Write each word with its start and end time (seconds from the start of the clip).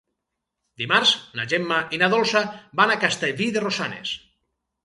Dimarts 0.81 1.11
na 1.41 1.45
Gemma 1.51 1.77
i 1.97 2.01
na 2.05 2.09
Dolça 2.15 2.43
van 2.81 2.95
a 2.95 2.99
Castellví 3.07 3.51
de 3.59 3.67
Rosanes. 3.69 4.19